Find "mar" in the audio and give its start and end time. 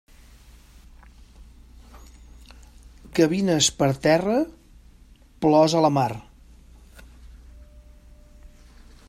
6.01-6.11